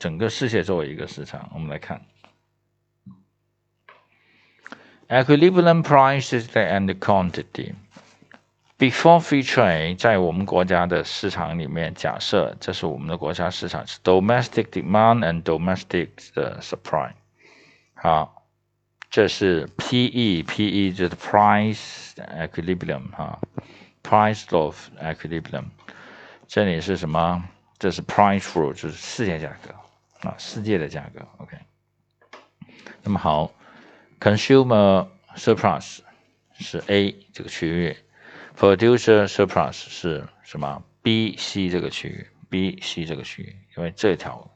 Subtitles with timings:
[0.00, 2.00] 整个世界作为一个市场，我们来看。
[5.08, 7.74] Equilibrium prices and quantity
[8.78, 17.12] before free trade，在我们国家的市场里面，假设这是我们的国家市场是 domestic demand and domestic 的 supply。
[17.92, 18.46] 好，
[19.10, 23.38] 这是 PE，PE 就是 price equilibrium 哈
[24.02, 25.64] ，price of equilibrium。
[26.48, 27.44] 这里是什么？
[27.78, 29.74] 这是 price flow，就是世界价格
[30.20, 31.26] 啊，世界的价格。
[31.38, 31.56] OK。
[33.02, 33.52] 那么好。
[34.20, 36.00] Consumer surplus
[36.52, 37.96] 是 A 这个区域
[38.54, 44.50] ，Producer surplus 是什么？B、C 这个区域，B、C 这个区域，因为这条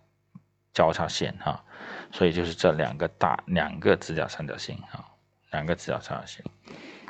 [0.74, 1.64] 交叉线哈，
[2.12, 5.02] 所以就是这两个大两个直角三角形哈，
[5.50, 6.44] 两个直角三角形。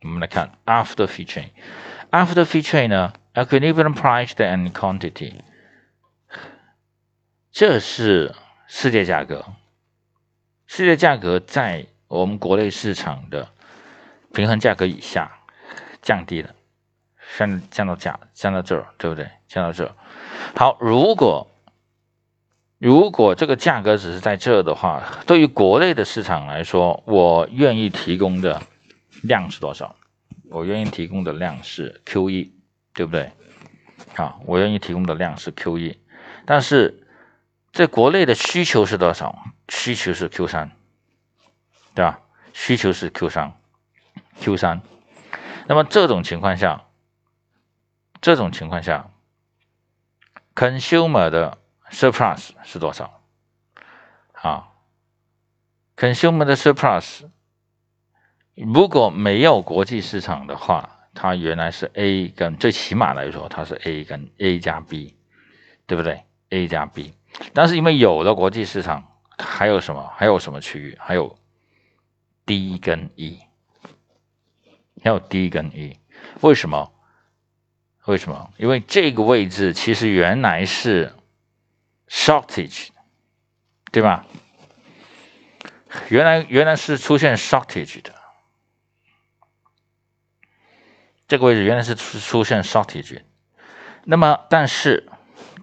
[0.00, 5.34] 我们来看 after free trade。After free trade 呢，equilibrium price and quantity，
[7.52, 8.34] 这是
[8.66, 9.44] 世界价格。
[10.66, 13.50] 世界价格在我们国内市场的
[14.32, 15.40] 平衡价格以下
[16.00, 16.54] 降低了，
[17.37, 19.29] 降降到价降到这儿，对不对？
[19.47, 19.95] 降到这儿。
[20.55, 21.49] 好，如果
[22.77, 28.61] 如果这个价格只是在这儿的话，对于国内的市场来说，我愿意提供的
[29.21, 29.95] 量是多少？
[30.49, 32.53] 我愿意提供的量是 Q 一，
[32.93, 33.31] 对不对？
[34.15, 35.97] 好，我愿意提供的量是 Q 一，
[36.45, 37.07] 但是
[37.71, 39.43] 在国内的需求是多少？
[39.67, 40.71] 需求是 Q 三，
[41.93, 42.19] 对吧？
[42.53, 43.53] 需求是 Q 三
[44.41, 44.81] ，Q 三。
[45.67, 46.85] 那么这种情况下，
[48.21, 49.09] 这种情况下
[50.53, 51.57] ，consumer 的
[51.91, 53.21] surplus 是多少？
[54.33, 54.69] 啊
[55.95, 57.29] ，consumer 的 surplus
[58.55, 65.17] 如果没有国际市场的话，它原来是 A 跟最起码来说，它是 A 跟 A 加 B，
[65.85, 67.13] 对不对？A 加 B，
[67.53, 70.11] 但是因为有了国际市场，还有什么？
[70.15, 70.97] 还有什么区域？
[70.99, 71.37] 还有
[72.45, 73.39] D 跟 E，
[75.03, 75.97] 还有 D 跟 E，
[76.41, 76.91] 为什么？
[78.09, 78.51] 为什么？
[78.57, 81.13] 因为这个位置其实原来是。
[82.11, 82.87] shortage，
[83.91, 84.25] 对吧？
[86.09, 88.15] 原来原来是出现 shortage 的，
[91.27, 93.21] 这个位置原来是出出现 shortage。
[94.05, 95.07] 那么，但是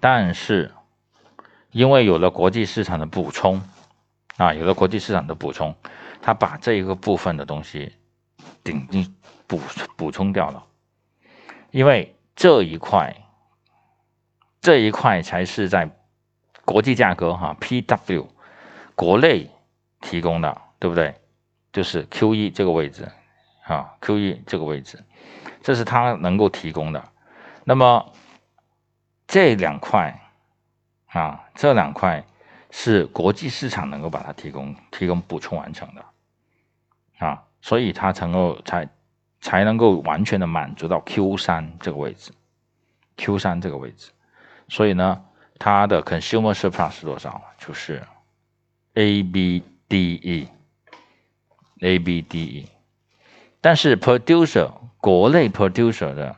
[0.00, 0.72] 但是，
[1.72, 3.60] 因为有了国际市场的补充
[4.36, 5.74] 啊，有了国际市场的补充，
[6.22, 7.96] 它把这一个部分的东西
[8.62, 9.16] 顶进
[9.48, 9.60] 补
[9.96, 10.64] 补充掉了，
[11.72, 13.16] 因为这一块
[14.60, 15.90] 这一块才是在。
[16.64, 18.26] 国际价格哈，PW，
[18.96, 19.48] 国内
[20.00, 21.14] 提供的对不对？
[21.72, 23.08] 就是 Q 一这个位置，
[23.62, 25.04] 啊，Q 一这个位置，
[25.62, 27.08] 这是它能够提供的。
[27.62, 28.12] 那么
[29.28, 30.28] 这两块
[31.06, 32.24] 啊，这两块
[32.72, 36.04] 是国际市场能够把它提供、提供补充完成的
[37.18, 38.88] 啊，所以它能够才
[39.40, 42.32] 才能够完全的满足到 Q 三这个位置
[43.16, 44.10] ，Q 三这个位置，
[44.68, 45.22] 所以呢。
[45.58, 47.42] 它的 consumer surplus 是多少？
[47.56, 48.02] 就是
[48.92, 50.20] A B D
[51.80, 52.68] E，A B D E。
[53.62, 56.36] 但是 producer 国内 producer 的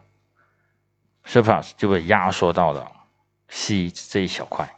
[1.26, 2.92] surplus 就被压缩到了
[3.48, 4.72] C 这一小块，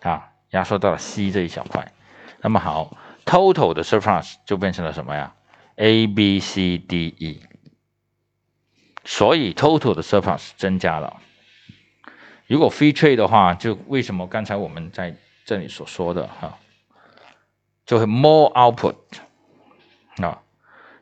[0.00, 1.92] 啊，压缩到了 C 这一小块。
[2.40, 5.32] 那么好，total 的 surplus 就变成了什么呀
[5.76, 7.40] ？A B C D E。
[9.04, 11.20] 所以 total 的 surplus 增加了。
[12.46, 16.58] 如果 free trade 的话，就为什么刚才我们在这里所说的哈，
[17.84, 18.94] 就会 more output
[20.18, 20.42] 啊，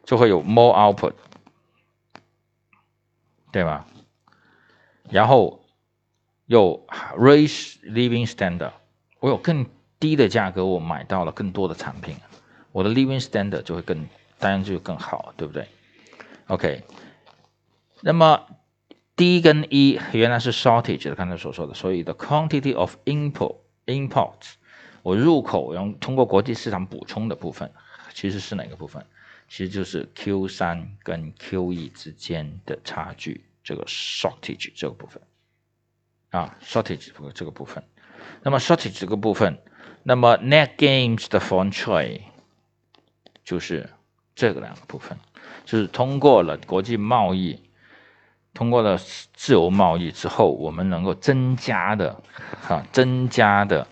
[0.05, 1.13] 就会有 more output，
[3.53, 3.87] 对吧？
[5.11, 5.63] 然后
[6.47, 6.87] 又
[7.19, 8.73] raise living standard，
[9.19, 9.67] 我有更
[9.99, 12.17] 低的价格，我买到了更多的产品，
[12.73, 14.09] 我的 living standard 就会更
[14.41, 15.69] 当然就更好，对不对
[16.49, 16.83] ？OK，
[18.01, 18.47] 那么。
[19.17, 24.53] D 跟 E 原来是 shortage，刚才所说的，所以 the quantity of import import，
[25.03, 27.71] 我入口用通过国际市场补充的部分，
[28.15, 29.05] 其实是哪个部分？
[29.47, 35.21] 其实就是 Q 三跟 Q 一之间的差距，这个 shortage 这个部分
[36.31, 37.85] 啊，shortage 这个部分。
[38.43, 39.59] 那么 shortage 这个部分，
[40.03, 42.23] 那么 net gains 的 foreign trade
[43.45, 43.91] 就是
[44.41, 45.19] 这个两个部分，
[45.67, 47.63] 就是通过了国际贸易。
[48.53, 48.99] 通过了
[49.35, 52.21] 自由贸易之后，我们能够增加的，
[52.61, 53.87] 哈，增加的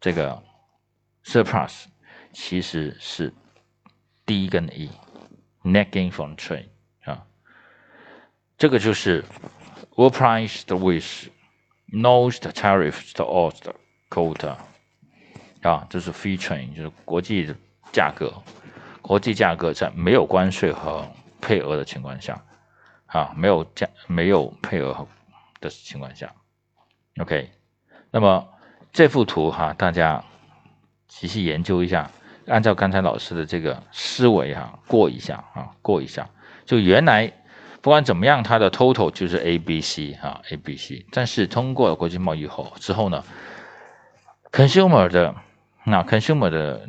[0.00, 0.40] 这个
[1.24, 1.86] surplus
[2.32, 3.32] 其实是
[4.24, 6.68] D 跟 E，net gain from trade
[7.04, 7.26] 啊，
[8.56, 9.24] 这个就是
[9.96, 11.28] w o r price with
[11.86, 13.52] no tariffs or
[14.08, 14.56] quota
[15.62, 17.56] 啊，这是 free trade，就是国际的
[17.90, 18.32] 价格，
[19.10, 21.04] 国际价格在没有关税和
[21.40, 22.44] 配额的情况下，
[23.06, 25.08] 啊，没有价没有配额
[25.60, 26.32] 的情况下
[27.20, 27.50] ，OK，
[28.12, 28.46] 那么
[28.92, 30.22] 这幅图哈，大家
[31.08, 32.08] 仔细研究一下。
[32.46, 36.30] 按照刚才老师的这个思维哈，过一下啊，过一下，
[36.64, 37.32] 就原来
[37.80, 43.24] 不管怎么样，它的 total 就是 A B C 啊，A B C，但是通过国际贸易后之后呢
[44.52, 45.34] ，consumer 的
[45.82, 46.88] 那 consumer 的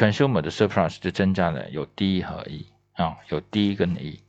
[0.00, 4.20] consumer 的 surplus 就增加了有 D 和 E 啊，有 D 跟 E，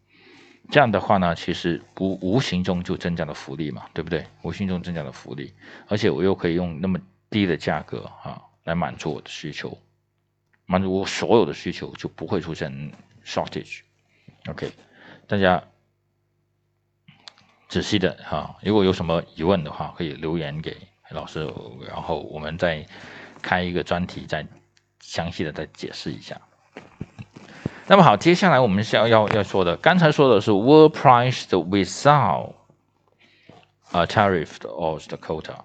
[0.70, 4.26] 这样的话呢，其实无无形中就增加了福利嘛，对不对？
[4.42, 5.54] 无形中增加了福利，
[5.88, 9.78] 而且我又可以用那么低的价格啊来满足我的需求。
[10.66, 12.92] 满足我所有的需求，就不会出现
[13.24, 13.80] shortage。
[14.48, 14.72] OK，
[15.28, 15.64] 大家
[17.70, 20.76] 仔细的哈，如果有什么疑问的话，可以留言给
[21.12, 21.50] 老师，
[21.88, 22.86] 然后我们再
[23.42, 24.46] 开一个专题，再
[25.02, 26.40] 详细的再解释一下。
[27.88, 32.54] 那么好，接下来我们是要要要说的，刚才说的是 world price without
[33.92, 35.56] a tariff or the quota，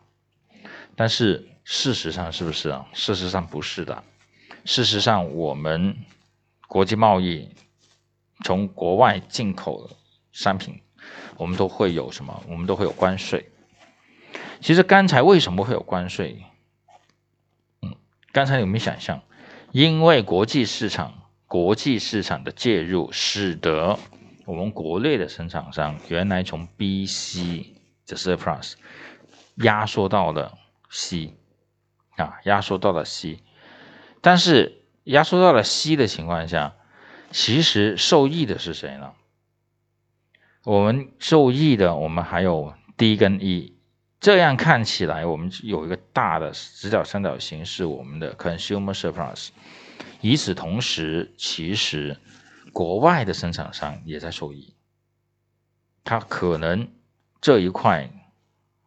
[0.96, 2.86] 但是事实上是不是啊？
[2.92, 4.02] 事实上不是的。
[4.64, 5.96] 事实上，我们
[6.66, 7.48] 国际贸易
[8.42, 9.88] 从国外进口
[10.32, 10.80] 商品，
[11.36, 12.42] 我们都会有什么？
[12.48, 13.48] 我们都会有关税。
[14.60, 16.42] 其实刚才为什么会有关税？
[18.36, 19.22] 刚才有没有想象？
[19.72, 23.98] 因为国际市场、国际市场的介入，使得
[24.44, 27.72] 我们国内的生产商原来从 B、C
[28.06, 28.74] 的 surplus
[29.54, 30.58] 压缩到了
[30.90, 31.32] C
[32.16, 33.38] 啊，压缩到了 C。
[34.20, 36.74] 但是压缩到了 C 的情况下，
[37.30, 39.14] 其实受益的是谁呢？
[40.62, 43.75] 我们受益的，我们还有 D 跟 E，
[44.26, 49.50] 这样看起来，我们有一个大的直角三角形是我们的 consumer surplus。
[50.20, 52.16] 与此同时，其实
[52.72, 54.74] 国外的生产商也在受益，
[56.02, 56.88] 他可能
[57.40, 58.10] 这一块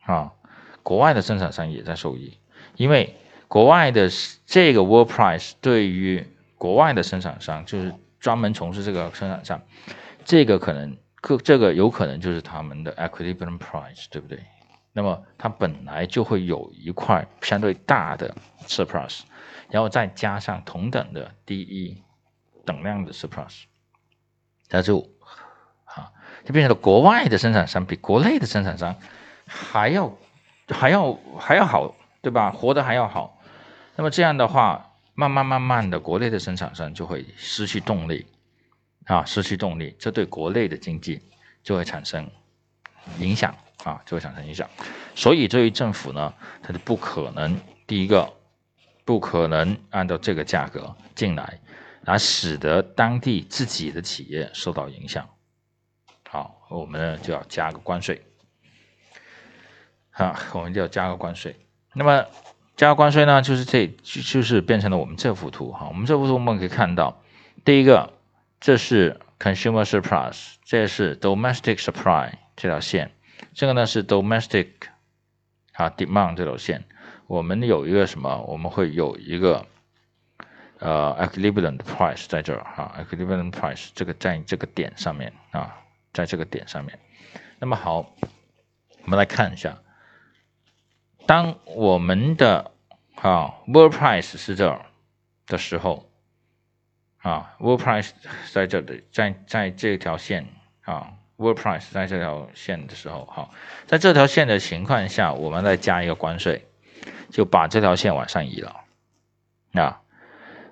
[0.03, 0.33] 啊，
[0.83, 2.37] 国外的生产商也在受益，
[2.75, 3.15] 因为。
[3.47, 4.11] 国外的
[4.45, 9.59] 这个 world price 对于国外的生产商，就是专门从事这个生产商，
[10.23, 14.37] 这个可能，可这个有可能就是他们的 equilibrium price，对不对？
[14.93, 19.21] 那么它本来就会有一块相对大的 surplus，
[19.69, 22.03] 然后再加上同等的 DE
[22.65, 23.63] 等量的 surplus，
[24.67, 24.99] 它就
[25.85, 26.11] 啊，
[26.43, 28.95] 就变成了国外的生产商比国内的生产商
[29.45, 30.17] 还要
[30.67, 32.51] 还要还要好，对吧？
[32.51, 33.41] 活得还要好。
[33.95, 38.27] 那么这样的话，慢慢慢慢的，国内的生产商就会失去动力，
[39.05, 41.21] 啊，失去动力，这对国内的经济
[41.63, 42.29] 就会产生
[43.19, 44.69] 影响，啊，就会产生影响。
[45.15, 48.31] 所以，对于政府呢，它就不可能，第一个，
[49.05, 51.59] 不可能按照这个价格进来，
[52.01, 55.27] 来使得当地自己的企业受到影响。
[56.29, 58.23] 好，我们呢就要加个关税，
[60.11, 61.55] 啊，我们就要加个关税。
[61.93, 62.25] 那么。
[62.79, 65.89] 加关税呢，就是这就就是变成了我们这幅图哈。
[65.89, 67.21] 我们这幅图我们可以看到，
[67.65, 68.13] 第一个
[68.61, 73.11] 这是 consumer surplus，这是 domestic supply 这条线，
[73.53, 74.67] 这个呢是 domestic
[75.73, 76.83] 啊 demand 这条线。
[77.27, 78.41] 我们有一个什么？
[78.43, 79.67] 我们会有一个
[80.79, 85.77] 呃 equilibrium price 在这儿哈，equilibrium price 这个在这个点上面啊，
[86.11, 86.97] 在这个点上面。
[87.59, 87.97] 那么好，
[89.03, 89.77] 我们来看一下。
[91.27, 92.71] 当我们的
[93.15, 94.87] 啊 world price 是这儿
[95.45, 96.09] 的时候，
[97.17, 98.09] 啊 world price
[98.51, 100.47] 在这里，在在这条线
[100.81, 103.53] 啊 world price 在这条线的时候，好，
[103.87, 106.67] 在这条线的情况下，我们再加一个关税，
[107.31, 108.75] 就把这条线往上移了，
[109.73, 110.01] 啊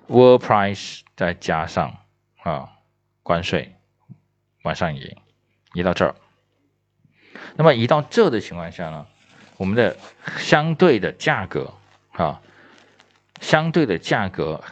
[0.06, 1.96] world price 再加上
[2.42, 2.70] 啊
[3.22, 3.74] 关税
[4.62, 5.16] 往上移，
[5.72, 6.14] 移到这儿，
[7.56, 9.06] 那么移到这的情况下呢？
[9.56, 9.96] 我们的
[10.36, 11.72] 相对的价格
[12.12, 12.40] 啊，
[13.40, 14.62] 相对的价格，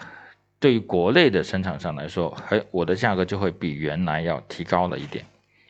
[0.60, 5.24] 对于国内的生产商来说，还我的价格就会比原来要提高了一点，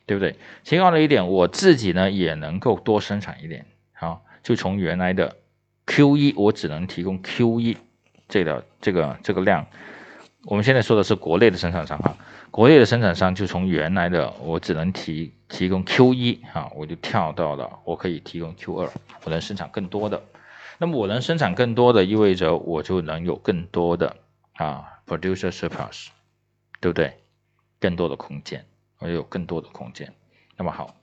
[0.07, 0.37] 对不对？
[0.65, 5.37] 提高了一点，我自己呢也能够多生产一点，好，就从原来的
[5.87, 7.77] Q 一，我只能提供 Q 一
[8.29, 9.67] 这个这个这个量，
[10.45, 12.17] 我们现在说的是国内的生产商哈。
[12.53, 18.91] 国内的生产商就从原来的我只能提提供 Q 一啊，我就跳到了我可以提供 Q 二，
[19.25, 20.23] 我能生产更多的。
[20.79, 24.17] 那么我能生产更多的，意味着我就能有更多的
[24.55, 26.09] 啊，producer surplus，
[26.81, 27.15] 对不对？
[27.79, 28.65] 更多的空间，
[28.99, 30.13] 我有更多的空间。
[30.57, 30.95] 那么好，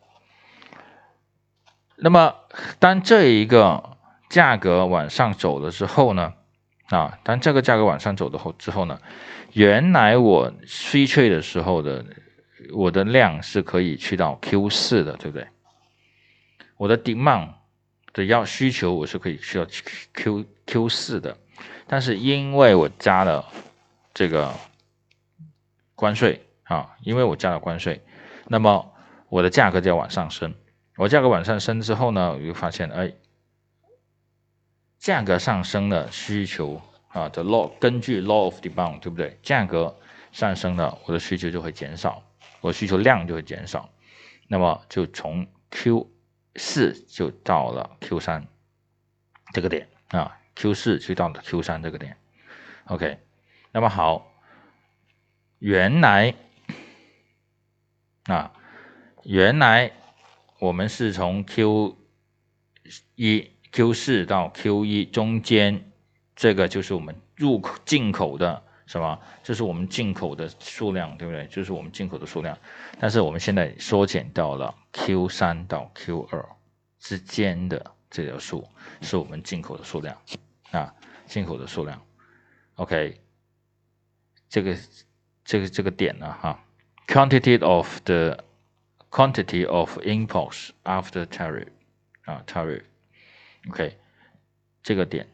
[1.96, 2.36] 那么
[2.80, 3.98] 当这一个
[4.30, 6.34] 价格往上走了之后呢？
[6.90, 9.00] 啊，当这个价格往上走的后之后呢？
[9.54, 12.06] 原来我衰退的时候的
[12.74, 15.48] 我的量是可以去到 Q 四的，对不对？
[16.78, 17.50] 我的 demand。
[18.16, 19.66] 的要需求我是可以需要
[20.14, 21.36] Q Q 四的，
[21.88, 23.44] 但是因为我加了
[24.14, 24.54] 这个
[25.96, 28.02] 关税啊，因为我加了关税，
[28.48, 28.94] 那么
[29.30, 30.54] 我的价格就要往上升。
[30.98, 33.14] 我价格往上升之后呢，我就发现哎，
[35.00, 39.40] 价格上升的需求啊的 law 根据 law of demand 对不对？
[39.42, 39.98] 价格
[40.32, 42.24] 上升了，我的需求就会减少，
[42.62, 43.90] 我需求量就会减少，
[44.48, 46.10] 那么就从 Q。
[46.56, 48.46] 四就到了 Q 三
[49.54, 52.16] 这个点啊，Q 四就到了 Q 三这个点
[52.86, 53.18] ，OK，
[53.72, 54.32] 那么好，
[55.58, 56.36] 原来
[58.26, 58.54] 啊，
[59.24, 59.92] 原来
[60.60, 61.98] 我们是从 Q
[63.16, 65.92] 一 Q 四到 Q 一中间，
[66.36, 68.64] 这个就是我们入口进口的。
[68.86, 69.20] 什么？
[69.42, 71.48] 这是我们进口的数量，对不对？
[71.48, 72.56] 就是我们进口的数量。
[73.00, 76.46] 但是我们现在缩减到了 Q 三到 Q 二
[77.00, 78.68] 之间的这条数，
[79.02, 80.16] 是我们进口的数量
[80.72, 80.94] 啊，
[81.26, 82.06] 进口的数量。
[82.76, 83.20] OK，
[84.50, 84.78] 这个
[85.46, 86.63] 这个这个点呢，哈
[87.08, 88.44] ，quantity of the
[89.10, 91.68] quantity of imports after tariff
[92.26, 93.98] 啊，tariff，OK，
[94.82, 95.28] 这个点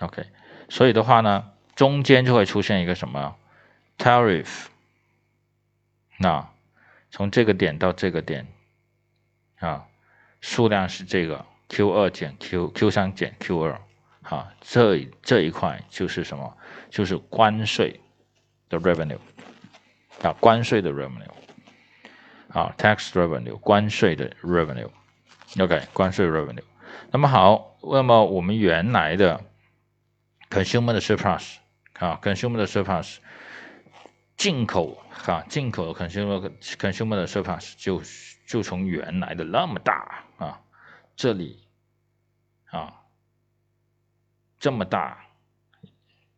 [0.00, 0.24] ，OK，
[0.68, 1.48] 所以的话呢。
[1.74, 3.34] 中间就会出现一个什么
[3.96, 4.66] tariff？
[6.18, 6.50] 那
[7.10, 8.46] 从这个点到这个点
[9.58, 9.86] 啊，
[10.42, 13.80] 数量是这个 Q 二减 Q Q 三减 Q 二，
[14.20, 16.54] 啊，这这一块就是什么？
[16.90, 17.98] 就是关税
[18.68, 19.18] 的 revenue
[20.22, 21.30] 啊，关税的 revenue
[22.48, 26.64] 啊，tax revenue 关税的 revenue，OK，关税 revenue。
[27.10, 29.44] 那么好，那么我们原来的
[30.48, 31.56] consumer 的 surplus。
[31.98, 33.18] 啊，consumer 的 surplus，
[34.36, 38.02] 进口哈，进口 consumer consumer 的 surplus 就
[38.44, 40.60] 就从原来的那么大啊，
[41.14, 41.68] 这里
[42.70, 43.04] 啊
[44.58, 45.24] 这么大，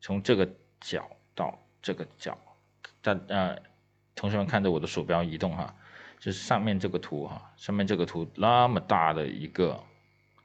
[0.03, 0.47] 从这个
[0.81, 2.37] 角到这个角，
[3.01, 3.57] 大呃，
[4.15, 5.75] 同学们看着我的鼠标移动哈，
[6.19, 9.83] 就是上面这个图哈，上面这个图那么大的一个，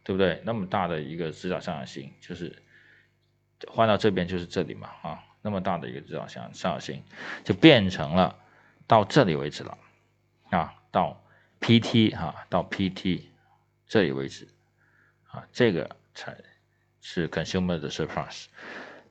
[0.04, 0.42] 对不对？
[0.46, 2.64] 那么大的一个直角三角形，就是。
[3.68, 7.04] 换到这边就是这里嘛，啊，那么大的一个直角三角形，
[7.44, 8.38] 就变成了
[8.88, 9.78] 到这里为止了，
[10.50, 11.22] 啊，到
[11.60, 13.24] PT 哈，到 PT
[13.86, 14.48] 这里为止，
[15.28, 16.38] 啊，这个才
[17.02, 18.46] 是 consumer 的 surplus，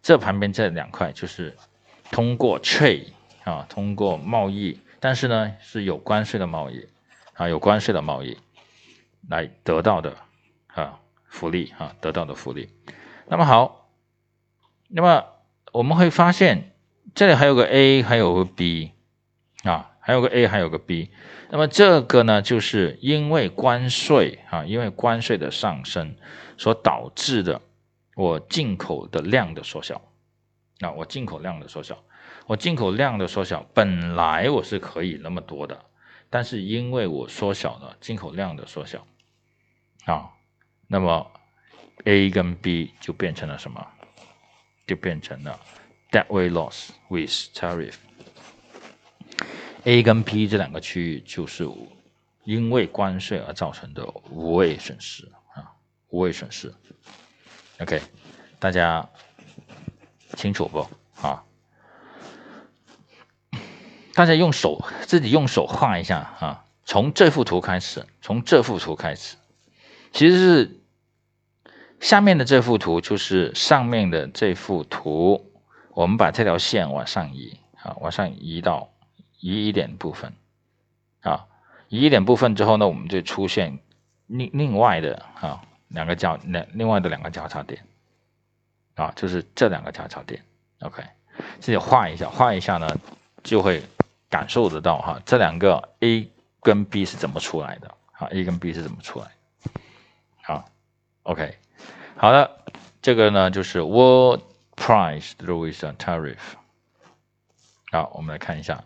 [0.00, 1.54] 这旁边这两块就是
[2.10, 3.12] 通过 trade
[3.48, 6.86] 啊，通过贸易，但是呢是有关税的贸易，
[7.32, 8.36] 啊，有关税的贸易
[9.26, 10.18] 来得到的
[10.66, 12.68] 啊福利啊，得到的福利，
[13.26, 13.88] 那么好。
[14.90, 15.24] 那么
[15.72, 16.72] 我们会发现，
[17.14, 18.92] 这里还有个 A，还有个 B，
[19.62, 21.10] 啊，还有个 A，还有个 B。
[21.48, 26.16] 那么这个呢，就是因为关税啊，因为关税的上升
[26.58, 27.62] 所导致的，
[28.14, 30.02] 我进口的量的缩小。
[30.80, 32.04] 啊，我进口量的缩小，
[32.48, 35.84] 我进口量的缩小，本来我是可以那么多的，
[36.30, 39.06] 但是因为我缩小了进口量的缩小，
[40.06, 40.30] 啊，
[40.86, 41.30] 那么
[42.04, 43.86] A 跟 B 就变成了什么？
[44.86, 45.60] 就变成了
[46.10, 47.96] dead weight loss with tariff。
[49.84, 51.68] A 跟 P 这两个区域就是
[52.44, 55.76] 因为关税而造成的无谓损失啊，
[56.08, 56.74] 无谓损失。
[57.80, 58.00] OK，
[58.58, 59.06] 大家
[60.34, 60.88] 清楚不
[61.20, 61.44] 啊？
[64.18, 69.36] 大家用手自己用手画一下啊，从这幅图开始，从这幅图开始，
[70.10, 70.74] 其实是。
[72.00, 75.50] 下面的这幅图就是上面的这幅图，
[75.94, 78.90] 我们把这条线往上移，啊，往上移到
[79.40, 80.32] 移一点部分，
[81.22, 81.46] 啊，
[81.88, 83.80] 移一点部分之后呢，我们就出现
[84.28, 87.84] 另另外的啊两个交两另外的两个交叉点，
[88.94, 90.40] 啊，就是这两个交叉点
[90.80, 91.02] ，OK，
[91.58, 92.96] 自己画一下，画一下呢，
[93.42, 93.82] 就会
[94.29, 96.29] 感受得到哈，这两个 A
[96.61, 99.27] 跟 B 是怎么出来的，啊，A 跟 B 是怎么出来，
[100.41, 100.65] 好，
[101.23, 101.57] OK。
[102.15, 102.65] 好的，
[103.01, 104.41] 这个呢就是 world
[104.75, 106.37] price with a tariff。
[107.91, 108.83] 好，我们来看一下，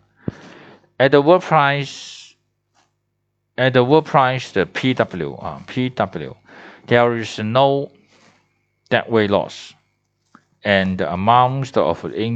[0.97, 1.91] at the world price，at
[3.71, 7.89] the world price 的 PW 啊，PW，there is no
[8.89, 9.71] dead weight loss
[10.61, 12.35] and the amount of in